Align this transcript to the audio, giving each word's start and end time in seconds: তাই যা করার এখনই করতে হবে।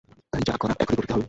তাই 0.33 0.41
যা 0.47 0.55
করার 0.57 0.77
এখনই 0.79 0.97
করতে 0.97 1.11
হবে। 1.11 1.19